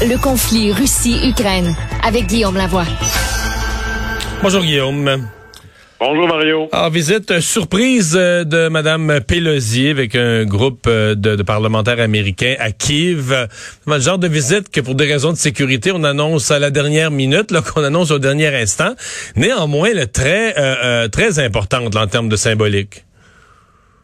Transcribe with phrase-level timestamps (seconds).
[0.00, 1.74] Le conflit Russie-Ukraine
[2.06, 2.84] avec Guillaume Lavoie.
[4.40, 5.26] Bonjour Guillaume.
[5.98, 6.68] Bonjour Mario.
[6.70, 12.70] Alors, visite surprise euh, de Madame Pelosi avec un groupe euh, de, parlementaires américains à
[12.70, 13.48] Kiev.
[13.88, 17.10] Le genre de visite que pour des raisons de sécurité, on annonce à la dernière
[17.10, 18.94] minute, qu'on annonce au dernier instant.
[19.34, 23.04] Néanmoins, le très euh, très importante en termes de symbolique.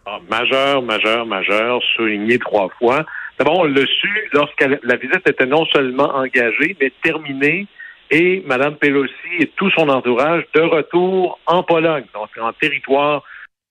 [0.06, 3.06] Ah, majeur, majeur, majeur, souligné trois fois.
[3.38, 7.66] D'abord, on l'a su lorsque la visite était non seulement engagée, mais terminée
[8.10, 13.22] et Mme Pelosi et tout son entourage de retour en Pologne, donc en territoire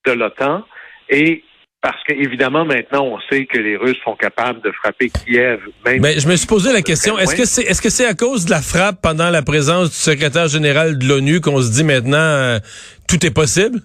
[0.06, 0.64] de l'OTAN.
[1.08, 1.44] Et
[1.80, 5.60] parce qu'évidemment, maintenant, on sait que les Russes sont capables de frapper Kiev.
[5.84, 8.14] Même Mais je me suis posé la question, est-ce que c'est est-ce que c'est à
[8.14, 11.84] cause de la frappe pendant la présence du secrétaire général de l'ONU qu'on se dit
[11.84, 12.58] maintenant euh,
[13.06, 13.80] tout est possible?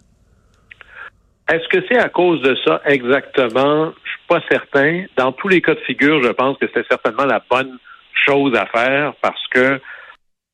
[1.52, 3.92] Est-ce que c'est à cause de ça exactement?
[4.04, 5.06] Je suis pas certain.
[5.18, 7.80] Dans tous les cas de figure, je pense que c'est certainement la bonne
[8.26, 9.82] chose à faire parce que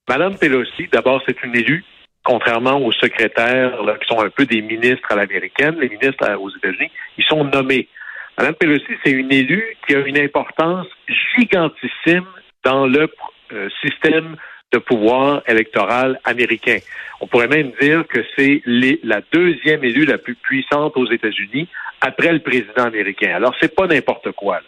[0.07, 1.83] Madame Pelosi, d'abord, c'est une élue,
[2.23, 6.49] contrairement aux secrétaires là, qui sont un peu des ministres à l'américaine, les ministres aux
[6.49, 7.89] États-Unis, ils sont nommés.
[8.37, 10.87] Madame Pelosi, c'est une élue qui a une importance
[11.37, 12.25] gigantissime
[12.63, 13.09] dans le
[13.51, 14.37] euh, système
[14.75, 16.79] de pouvoir électoral américain.
[17.21, 21.69] On pourrait même dire que c'est la deuxième élue la plus puissante aux États-Unis
[22.01, 23.33] après le président américain.
[23.33, 24.59] Alors, c'est pas n'importe quoi.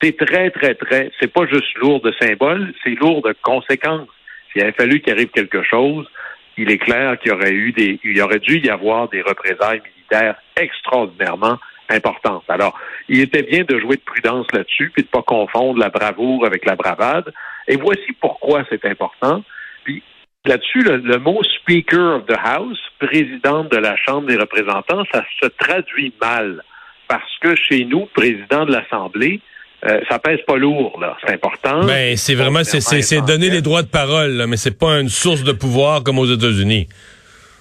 [0.00, 4.08] C'est très, très, très, c'est pas juste lourd de symboles, c'est lourd de conséquences.
[4.50, 6.08] S'il avait fallu qu'il arrive quelque chose,
[6.56, 9.82] il est clair qu'il y aurait eu des, il aurait dû y avoir des représailles
[9.84, 11.58] militaires extraordinairement
[11.90, 12.44] importantes.
[12.48, 12.78] Alors,
[13.08, 16.64] il était bien de jouer de prudence là-dessus, puis de pas confondre la bravoure avec
[16.64, 17.32] la bravade.
[17.68, 19.42] Et voici pourquoi c'est important.
[19.84, 20.02] Puis
[20.44, 25.24] là-dessus, le, le, mot Speaker of the House, président de la Chambre des représentants, ça
[25.40, 26.62] se traduit mal.
[27.08, 29.40] Parce que chez nous, président de l'Assemblée,
[29.84, 31.16] euh, ça pèse pas lourd, là.
[31.24, 31.84] C'est important.
[31.84, 35.42] Ben, c'est vraiment, c'est donner les droits de parole, là, mais c'est pas une source
[35.42, 36.88] de pouvoir comme aux États-Unis.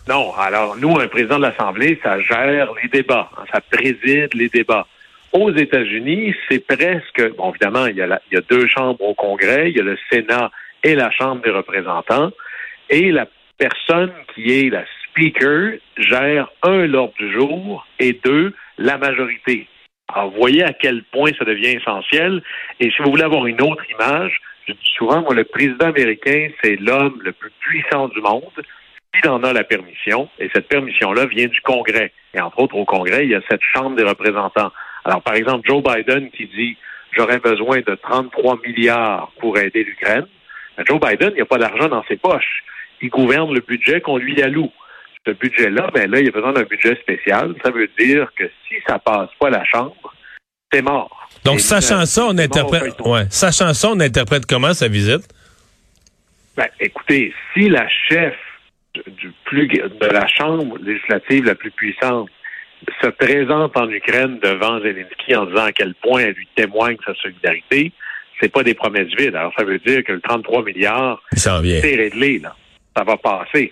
[0.07, 0.33] Non.
[0.35, 3.29] Alors, nous, un président de l'Assemblée, ça gère les débats.
[3.37, 4.85] Hein, ça préside les débats.
[5.33, 9.13] Aux États-Unis, c'est presque, bon, évidemment, il y, a il y a deux chambres au
[9.13, 10.51] Congrès, il y a le Sénat
[10.83, 12.31] et la Chambre des représentants,
[12.89, 13.27] et la
[13.57, 19.67] personne qui est la speaker gère un l'ordre du jour et deux la majorité.
[20.13, 22.41] Alors, vous voyez à quel point ça devient essentiel.
[22.79, 26.49] Et si vous voulez avoir une autre image, je dis souvent, moi, le président américain,
[26.61, 28.61] c'est l'homme le plus puissant du monde.
[29.23, 32.11] Il en a la permission, et cette permission-là vient du Congrès.
[32.33, 34.71] Et entre autres, au Congrès, il y a cette Chambre des représentants.
[35.05, 36.77] Alors, par exemple, Joe Biden qui dit
[37.15, 40.25] j'aurais besoin de 33 milliards pour aider l'Ukraine.
[40.87, 42.63] Joe Biden, il n'y a pas d'argent dans ses poches.
[43.01, 44.71] Il gouverne le budget qu'on lui alloue
[45.25, 47.53] ce budget-là, ben là, il y a besoin d'un budget spécial.
[47.63, 50.15] Ça veut dire que si ça passe pas la Chambre,
[50.71, 51.29] c'est mort.
[51.43, 55.27] Donc, sachant ça, on interprète, ouais, sachant ça, on interprète comment sa visite?
[56.57, 58.35] Ben, écoutez, si la chef
[59.07, 62.29] du plus, de la Chambre législative la plus puissante
[63.01, 67.13] se présente en Ukraine devant Zelensky en disant à quel point elle lui témoigne sa
[67.15, 67.91] solidarité,
[68.39, 69.35] c'est pas des promesses vides.
[69.35, 71.21] Alors, ça veut dire que le 33 milliards,
[71.81, 72.55] c'est réglé, là.
[72.95, 73.71] Ça va passer.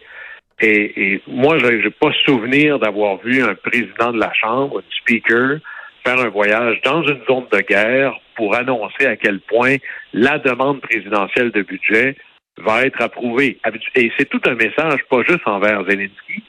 [0.61, 4.95] Et, et moi, je n'ai pas souvenir d'avoir vu un président de la Chambre, un
[5.01, 5.59] speaker,
[6.05, 9.75] faire un voyage dans une zone de guerre pour annoncer à quel point
[10.13, 12.15] la demande présidentielle de budget
[12.57, 13.57] va être approuvée.
[13.95, 16.43] Et c'est tout un message, pas juste envers Zelensky,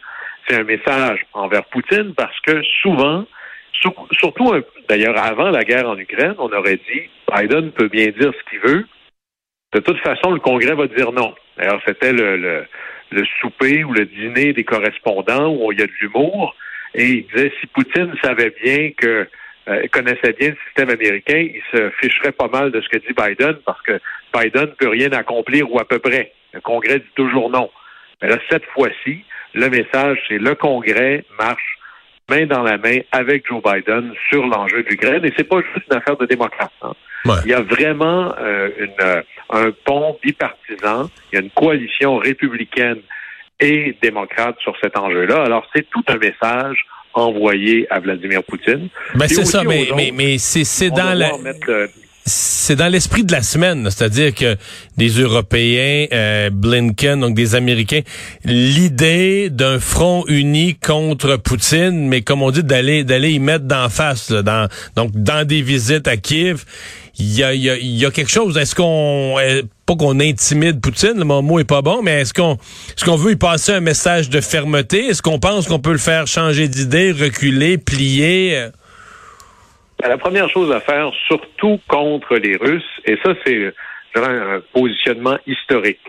[0.47, 3.25] c'est un message envers Poutine parce que souvent,
[4.13, 4.53] surtout
[4.89, 7.03] d'ailleurs avant la guerre en Ukraine, on aurait dit
[7.35, 8.87] Biden peut bien dire ce qu'il veut.
[9.73, 11.35] De toute façon, le Congrès va dire non.
[11.57, 12.67] D'ailleurs, c'était le
[13.11, 16.55] le souper ou le dîner des correspondants où il y a de l'humour.
[16.95, 19.29] Et il disait si Poutine savait bien que
[19.69, 23.15] euh, connaissait bien le système américain, il se ficherait pas mal de ce que dit
[23.17, 24.01] Biden parce que
[24.35, 26.33] Biden peut rien accomplir ou à peu près.
[26.53, 27.71] Le Congrès dit toujours non.
[28.21, 29.25] Mais là, cette fois-ci,
[29.55, 31.79] le message, c'est le Congrès marche
[32.29, 35.25] main dans la main avec Joe Biden sur l'enjeu de l'Ukraine.
[35.25, 36.73] Et c'est pas juste une affaire de démocrates.
[36.83, 36.93] Hein.
[37.45, 42.17] Il y a vraiment euh, une, euh, un pont bipartisan, il y a une coalition
[42.17, 43.01] républicaine
[43.59, 45.43] et démocrate sur cet enjeu-là.
[45.43, 48.89] Alors, c'est tout un message envoyé à Vladimir Poutine.
[49.15, 51.33] Ben c'est ça, mais, mais, mais c'est dans la
[52.31, 54.57] c'est dans l'esprit de la semaine, c'est-à-dire que
[54.97, 58.03] des Européens, euh, Blinken, donc des Américains,
[58.45, 63.89] l'idée d'un front uni contre Poutine, mais comme on dit, d'aller d'aller y mettre d'en
[63.89, 64.33] face,
[64.97, 66.65] donc dans des visites à Kiev,
[67.19, 68.57] il y a, y quelque chose.
[68.57, 72.55] Est-ce qu'on, euh, pas qu'on intimide Poutine, le mot est pas bon, mais est-ce qu'on,
[72.55, 75.07] est-ce qu'on veut y passer un message de fermeté?
[75.07, 78.69] Est-ce qu'on pense qu'on peut le faire changer d'idée, reculer, plier?
[80.01, 83.75] Ben, la première chose à faire, surtout contre les Russes, et ça c'est
[84.15, 86.01] un positionnement historique.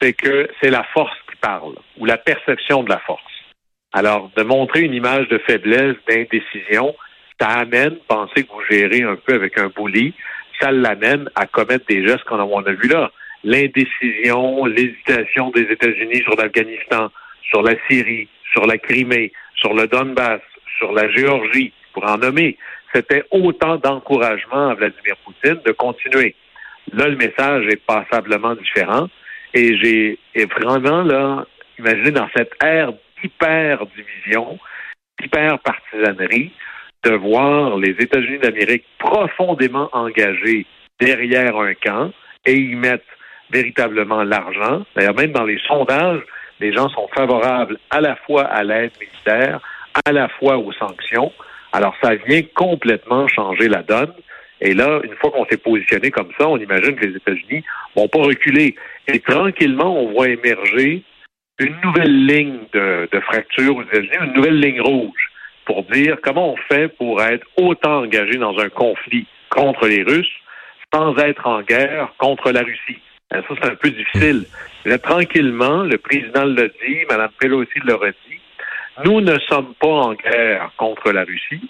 [0.00, 3.22] C'est que c'est la force qui parle, ou la perception de la force.
[3.92, 6.94] Alors, de montrer une image de faiblesse, d'indécision,
[7.40, 10.14] ça amène, penser que vous gérez un peu avec un bully,
[10.60, 13.10] ça l'amène à commettre des gestes qu'on a, vu là.
[13.42, 17.10] L'indécision, l'hésitation des États-Unis sur l'Afghanistan,
[17.42, 20.40] sur la Syrie, sur la Crimée, sur le Donbass,
[20.78, 22.56] sur la Géorgie, pour en nommer.
[22.96, 26.34] C'était autant d'encouragement à Vladimir Poutine de continuer.
[26.94, 29.08] Là, le message est passablement différent.
[29.52, 31.44] Et j'ai vraiment, là,
[31.78, 34.58] imaginé dans cette ère d'hyper-division,
[35.20, 36.52] d'hyper-partisanerie,
[37.04, 40.64] de voir les États-Unis d'Amérique profondément engagés
[40.98, 42.12] derrière un camp
[42.46, 43.04] et y mettre
[43.50, 44.86] véritablement l'argent.
[44.94, 46.22] D'ailleurs, même dans les sondages,
[46.60, 49.60] les gens sont favorables à la fois à l'aide militaire,
[50.06, 51.30] à la fois aux sanctions.
[51.76, 54.14] Alors, ça vient complètement changer la donne.
[54.62, 57.62] Et là, une fois qu'on s'est positionné comme ça, on imagine que les États-Unis
[57.94, 58.74] vont pas reculer.
[59.06, 61.02] Et tranquillement, on voit émerger
[61.58, 65.30] une nouvelle ligne de, fracture aux États-Unis, une nouvelle ligne rouge
[65.66, 70.32] pour dire comment on fait pour être autant engagé dans un conflit contre les Russes
[70.94, 73.02] sans être en guerre contre la Russie.
[73.30, 74.46] Ça, c'est un peu difficile.
[74.86, 78.35] Mais tranquillement, le président l'a dit, Mme Pelosi l'a dit,
[79.04, 81.68] nous ne sommes pas en guerre contre la Russie.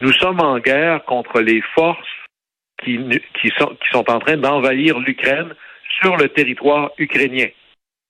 [0.00, 1.98] Nous sommes en guerre contre les forces
[2.84, 2.98] qui,
[3.40, 5.54] qui, sont, qui sont en train d'envahir l'Ukraine
[6.00, 7.48] sur le territoire ukrainien.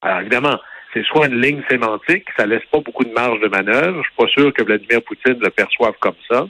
[0.01, 0.59] Alors évidemment,
[0.93, 4.03] c'est soit une ligne sémantique, ça laisse pas beaucoup de marge de manœuvre.
[4.03, 6.47] Je suis pas sûr que Vladimir Poutine le perçoive comme ça.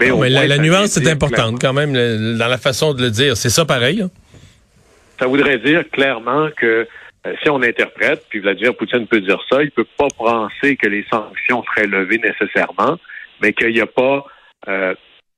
[0.00, 3.36] Mais, la, nuance est importante quand même dans la façon de le dire.
[3.36, 4.02] C'est ça pareil.
[4.02, 4.10] Hein?
[5.20, 6.88] Ça voudrait dire clairement que
[7.42, 11.04] si on interprète, puis Vladimir Poutine peut dire ça, il peut pas penser que les
[11.10, 12.98] sanctions seraient levées nécessairement,
[13.40, 14.26] mais qu'il n'y a pas
[14.68, 14.94] euh,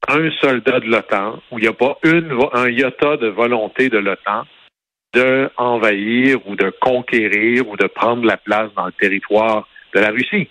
[0.08, 3.98] un soldat de l'OTAN ou il n'y a pas une, un iota de volonté de
[3.98, 4.44] l'OTAN
[5.14, 10.48] d'envahir ou de conquérir ou de prendre la place dans le territoire de la Russie.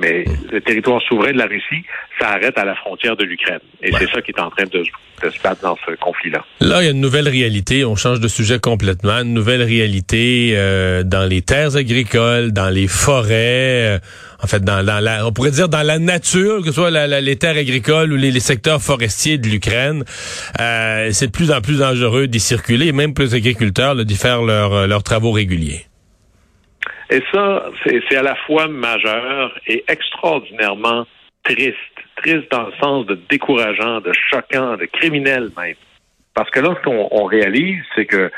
[0.00, 1.84] Mais le territoire souverain de la Russie,
[2.20, 3.58] ça arrête à la frontière de l'Ukraine.
[3.82, 6.44] Et c'est ça qui est en train de, se battre dans ce conflit-là.
[6.60, 7.84] Là, il y a une nouvelle réalité.
[7.84, 9.18] On change de sujet complètement.
[9.18, 13.96] Une nouvelle réalité euh, dans les terres agricoles, dans les forêts.
[13.96, 13.98] Euh,
[14.40, 17.56] en fait, dans, la, on pourrait dire dans la nature, que ce soit les terres
[17.56, 20.04] agricoles ou les, secteurs forestiers de l'Ukraine.
[20.60, 24.42] Euh, c'est de plus en plus dangereux d'y circuler, même pour les agriculteurs d'y faire
[24.42, 25.88] leurs travaux réguliers.
[27.10, 31.06] Et ça, c'est à la fois majeur et extraordinairement
[31.42, 31.76] triste.
[32.16, 35.76] Triste dans le sens de décourageant, de choquant, de criminel même.
[36.34, 38.30] Parce que là, ce qu'on réalise, c'est que,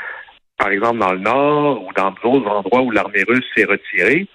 [0.57, 4.27] par exemple, dans le Nord ou dans d'autres endroits où l'armée russe s'est retirée,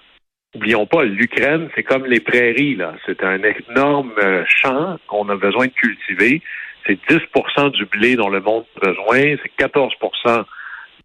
[0.55, 2.95] Oublions pas, l'Ukraine, c'est comme les prairies, là.
[3.05, 6.41] C'est un énorme euh, champ qu'on a besoin de cultiver.
[6.85, 9.35] C'est 10% du blé dont le monde a besoin.
[9.43, 10.45] C'est 14%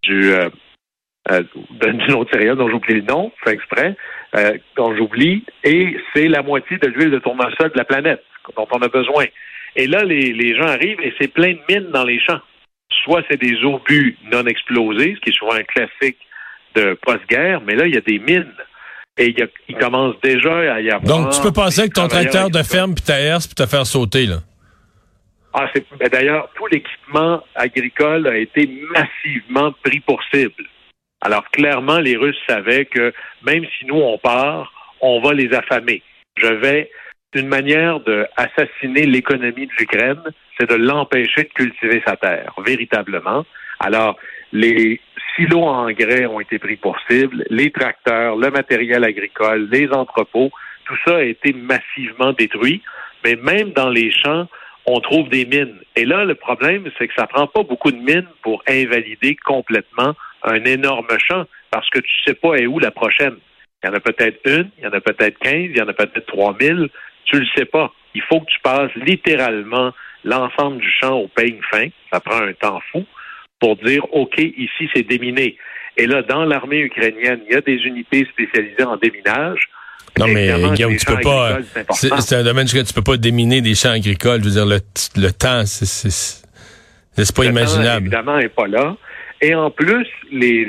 [0.03, 0.49] du, euh,
[1.31, 1.43] euh,
[1.81, 3.95] d'une autre céréale dont j'oublie le nom, fait exprès,
[4.35, 8.23] euh, dont j'oublie, et c'est la moitié de l'huile de tournesol de la planète
[8.55, 9.25] dont on a besoin.
[9.75, 12.41] Et là, les, les gens arrivent et c'est plein de mines dans les champs.
[13.03, 16.17] Soit c'est des obus non explosés, ce qui est souvent un classique
[16.75, 18.53] de post-guerre, mais là, il y a des mines.
[19.17, 21.03] Et il, y a, il commence déjà à y avoir...
[21.03, 23.85] Donc, tu peux passer avec ton tracteur de ferme puis ta herse puis te faire
[23.85, 24.37] sauter, là.
[25.53, 30.63] Ah, c'est, ben d'ailleurs, tout l'équipement agricole a été massivement pris pour cible.
[31.23, 33.13] Alors clairement, les Russes savaient que
[33.45, 36.03] même si nous on part, on va les affamer.
[36.35, 36.91] Je vais
[37.33, 40.21] une manière d'assassiner l'économie de l'Ukraine,
[40.59, 43.45] c'est de l'empêcher de cultiver sa terre, véritablement.
[43.79, 44.17] Alors,
[44.51, 44.99] les
[45.35, 50.51] silos en engrais ont été pris pour cible, les tracteurs, le matériel agricole, les entrepôts,
[50.85, 52.83] tout ça a été massivement détruit.
[53.23, 54.47] Mais même dans les champs,
[54.85, 55.79] on trouve des mines.
[55.95, 60.13] Et là, le problème, c'est que ça prend pas beaucoup de mines pour invalider complètement
[60.43, 63.35] un énorme champ parce que tu sais pas où la prochaine?
[63.83, 65.87] Il y en a peut-être une, il y en a peut-être quinze, il y en
[65.87, 66.89] a peut-être trois mille.
[67.25, 67.91] Tu le sais pas.
[68.15, 69.91] Il faut que tu passes littéralement
[70.23, 71.87] l'ensemble du champ au peigne fin.
[72.11, 73.05] Ça prend un temps fou
[73.59, 75.57] pour dire, OK, ici, c'est déminé.
[75.97, 79.61] Et là, dans l'armée ukrainienne, il y a des unités spécialisées en déminage.
[80.19, 81.57] Non, mais Guillaume, tu peux pas.
[81.91, 84.41] C'est un domaine que tu peux pas déminer des champs agricoles.
[84.43, 84.79] Je veux dire, le,
[85.15, 88.07] le temps, c'est pas imaginable.
[88.07, 88.95] évidemment, n'est pas là.
[89.43, 90.61] Et en plus, les,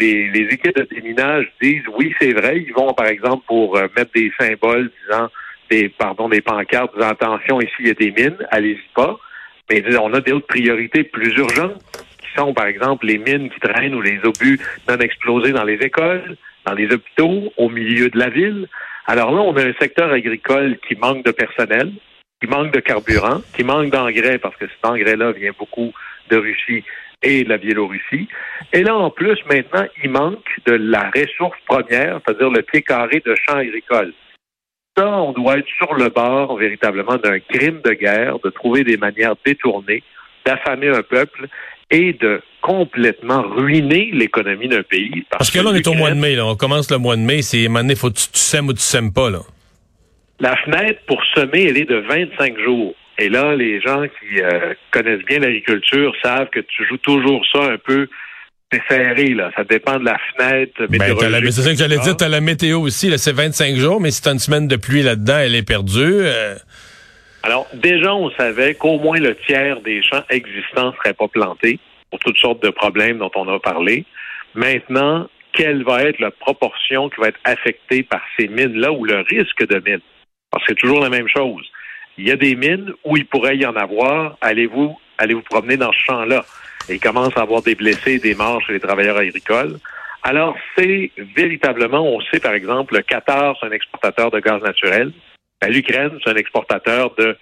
[0.50, 4.32] équipes de déminage disent oui, c'est vrai, ils vont, par exemple, pour euh, mettre des
[4.36, 5.28] symboles disant
[5.70, 9.16] des pardon, des pancartes disant attention, ici il y a des mines, allez-y pas.
[9.70, 11.80] Mais disent, on a d'autres priorités plus urgentes,
[12.18, 15.74] qui sont, par exemple, les mines qui traînent ou les obus non explosés dans les
[15.74, 18.66] écoles, dans les hôpitaux, au milieu de la ville.
[19.06, 21.92] Alors là, on a un secteur agricole qui manque de personnel,
[22.42, 25.92] qui manque de carburant, qui manque d'engrais, parce que cet engrais-là vient beaucoup
[26.28, 26.82] de Russie
[27.24, 28.28] et la Biélorussie.
[28.72, 33.22] Et là, en plus, maintenant, il manque de la ressource première, c'est-à-dire le pied carré
[33.24, 34.12] de champs agricoles.
[34.96, 38.96] Ça, on doit être sur le bord véritablement d'un crime de guerre, de trouver des
[38.96, 40.04] manières détournées
[40.44, 41.48] d'affamer un peuple
[41.90, 45.24] et de complètement ruiner l'économie d'un pays.
[45.30, 46.46] Parce, que là, on est au mois de mai, là.
[46.46, 48.80] on commence le mois de mai, c'est il faut que tu, tu sèmes ou tu
[48.80, 49.30] sèmes pas.
[49.30, 49.40] Là.
[50.40, 52.94] La fenêtre pour semer, elle est de 25 jours.
[53.18, 57.64] Et là, les gens qui euh, connaissent bien l'agriculture savent que tu joues toujours ça
[57.64, 58.08] un peu
[58.88, 59.50] serré, là.
[59.56, 61.52] Ça dépend de la fenêtre ben, météorologique.
[61.52, 64.10] c'est ça que j'allais dire, tu as la météo aussi, là, c'est 25 jours, mais
[64.10, 66.02] si tu as une semaine de pluie là-dedans, elle est perdue.
[66.02, 66.56] Euh.
[67.42, 71.78] Alors, déjà, on savait qu'au moins le tiers des champs existants ne seraient pas plantés
[72.10, 74.04] pour toutes sortes de problèmes dont on a parlé.
[74.54, 79.20] Maintenant, quelle va être la proportion qui va être affectée par ces mines-là ou le
[79.20, 80.00] risque de mines?
[80.50, 81.64] Parce que c'est toujours la même chose.
[82.18, 84.36] Il y a des mines où il pourrait y en avoir.
[84.40, 86.44] Allez-vous allez vous promener dans ce champ-là?
[86.88, 89.78] Et il commence à avoir des blessés, des morts chez les travailleurs agricoles.
[90.22, 95.12] Alors, c'est véritablement, on sait par exemple, le Qatar, c'est un exportateur de gaz naturel.
[95.60, 97.36] Ben, L'Ukraine, c'est un exportateur de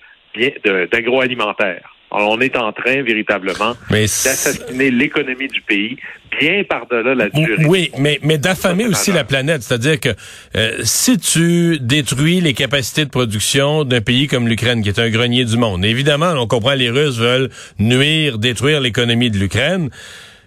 [0.90, 1.91] d'agroalimentaire.
[2.12, 5.96] On est en train véritablement d'assassiner l'économie du pays
[6.40, 7.64] bien par-delà la durée.
[7.66, 9.62] Oui, mais, mais d'affamer aussi la planète.
[9.62, 10.10] C'est-à-dire que
[10.56, 15.10] euh, si tu détruis les capacités de production d'un pays comme l'Ukraine, qui est un
[15.10, 19.90] grenier du monde, évidemment, on comprend les Russes veulent nuire, détruire l'économie de l'Ukraine.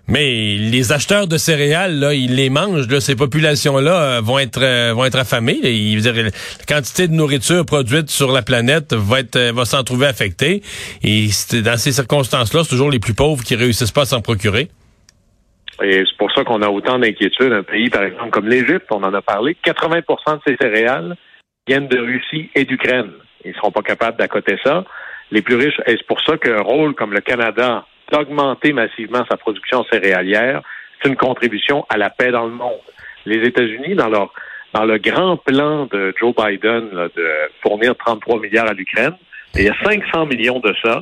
[0.07, 2.88] Mais les acheteurs de céréales, là, ils les mangent.
[2.88, 5.59] Là, ces populations-là euh, vont être euh, vont être affamées.
[5.62, 6.31] Dire, la
[6.67, 10.62] quantité de nourriture produite sur la planète va être va s'en trouver affectée.
[11.03, 11.27] Et
[11.63, 14.69] dans ces circonstances-là, c'est toujours les plus pauvres qui réussissent pas à s'en procurer.
[15.83, 17.51] Et c'est pour ça qu'on a autant d'inquiétudes.
[17.51, 21.15] Un pays, par exemple, comme l'Égypte, on en a parlé, 80% de ces céréales
[21.67, 23.12] viennent de Russie et d'Ukraine.
[23.43, 24.85] Ils ne seront pas capables d'accoter ça.
[25.31, 29.38] Les plus riches, et c'est pour ça qu'un rôle comme le Canada d'augmenter massivement sa
[29.38, 30.62] production céréalière,
[31.01, 32.81] c'est une contribution à la paix dans le monde.
[33.25, 34.31] Les États-Unis, dans leur
[34.74, 37.29] dans le grand plan de Joe Biden de
[37.62, 39.15] fournir 33 milliards à l'Ukraine,
[39.55, 41.01] il y a 500 millions de ça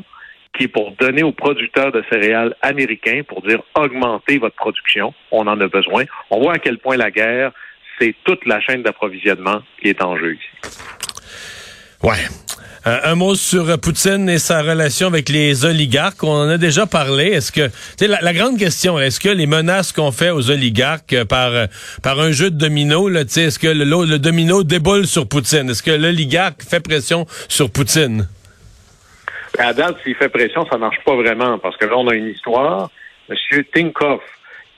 [0.55, 5.47] qui est pour donner aux producteurs de céréales américains pour dire augmentez votre production, on
[5.47, 6.03] en a besoin.
[6.29, 7.51] On voit à quel point la guerre,
[7.99, 11.02] c'est toute la chaîne d'approvisionnement qui est en jeu ici.
[12.03, 12.17] Ouais.
[12.85, 16.21] Euh, un mot sur Poutine et sa relation avec les oligarques.
[16.21, 17.27] On en a déjà parlé.
[17.27, 17.69] Est-ce que,
[18.05, 21.51] la, la grande question, est-ce que les menaces qu'on fait aux oligarques par
[22.01, 25.69] par un jeu de domino, là, est-ce que le, le domino déboule sur Poutine?
[25.69, 28.27] Est-ce que l'oligarque fait pression sur Poutine?
[29.57, 32.27] À date, s'il fait pression, ça marche pas vraiment, parce que là, on a une
[32.27, 32.89] histoire.
[33.29, 34.21] Monsieur Tinkoff,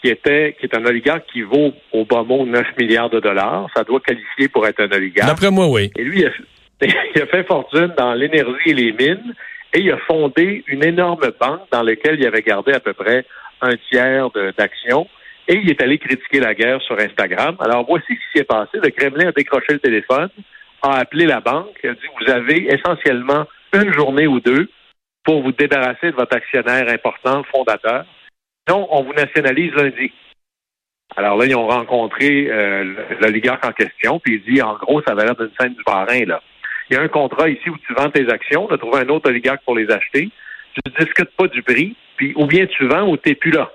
[0.02, 3.68] qui était, qui est un oligarque qui vaut au bas mot 9 milliards de dollars,
[3.76, 5.30] ça doit qualifier pour être un oligarque.
[5.30, 5.90] D'après moi, oui.
[5.98, 6.30] Et lui, il a,
[6.82, 9.34] fait fortune dans l'énergie et les mines,
[9.74, 13.26] et il a fondé une énorme banque dans laquelle il avait gardé à peu près
[13.62, 15.08] un tiers d'actions.
[15.48, 17.56] Et il est allé critiquer la guerre sur Instagram.
[17.60, 18.80] Alors, voici ce qui s'est passé.
[18.82, 20.30] Le Kremlin a décroché le téléphone,
[20.82, 24.70] a appelé la banque, a dit, vous avez essentiellement une journée ou deux
[25.24, 28.06] pour vous débarrasser de votre actionnaire important, fondateur.
[28.68, 30.12] Non, on vous nationalise lundi.
[31.16, 35.14] Alors là, ils ont rencontré euh, l'oligarque en question, puis il dit, en gros, ça
[35.14, 36.42] va l'air d'une scène du parrain, là.
[36.90, 39.10] Il y a un contrat ici où tu vends tes actions, tu as trouvé un
[39.10, 40.30] autre oligarque pour les acheter,
[40.74, 43.52] tu ne discutes pas du prix, puis ou bien tu vends ou tu n'es plus
[43.52, 43.72] là.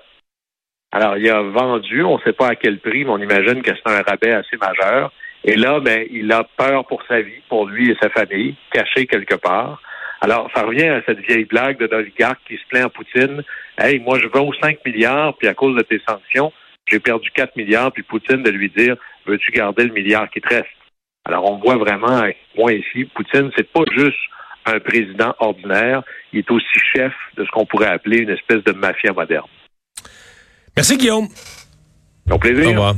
[0.91, 3.71] Alors, il a vendu, on ne sait pas à quel prix, mais on imagine que
[3.73, 5.11] c'est un rabais assez majeur.
[5.43, 9.07] Et là, ben, il a peur pour sa vie, pour lui et sa famille, caché
[9.07, 9.81] quelque part.
[10.19, 13.41] Alors, ça revient à cette vieille blague de l'oligarque qui se plaint à Poutine.
[13.77, 16.51] Hey, moi, je vaux 5 milliards, puis à cause de tes sanctions,
[16.87, 20.49] j'ai perdu 4 milliards, puis Poutine de lui dire, veux-tu garder le milliard qui te
[20.49, 20.67] reste?
[21.25, 22.23] Alors, on voit vraiment,
[22.57, 24.17] moi ici, Poutine, c'est pas juste
[24.65, 28.71] un président ordinaire, il est aussi chef de ce qu'on pourrait appeler une espèce de
[28.73, 29.47] mafia moderne.
[30.75, 31.27] Merci, Guillaume.
[32.29, 32.67] Au plaisir.
[32.67, 32.95] Au revoir.